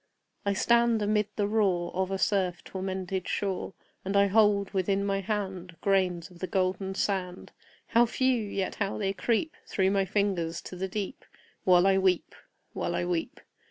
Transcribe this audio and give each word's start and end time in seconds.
I 0.47 0.53
stand 0.53 0.99
amid 1.03 1.27
the 1.35 1.45
roar 1.47 1.95
Of 1.95 2.09
a 2.09 2.17
surf 2.17 2.63
tormented 2.63 3.27
shore, 3.27 3.75
And 4.03 4.17
I 4.17 4.25
hold 4.25 4.71
within 4.71 5.05
my 5.05 5.19
hand 5.19 5.75
Grains 5.79 6.31
of 6.31 6.39
the 6.39 6.47
golden 6.47 6.95
sand 6.95 7.51
How 7.89 8.07
few! 8.07 8.41
yet 8.43 8.73
how 8.73 8.97
they 8.97 9.13
creep 9.13 9.55
Through 9.67 9.91
my 9.91 10.05
fingers 10.05 10.59
to 10.63 10.75
the 10.75 10.87
deep 10.87 11.23
While 11.65 11.85
I 11.85 11.99
weep 11.99 12.33
while 12.73 12.95
I 12.95 13.05
weep! 13.05 13.41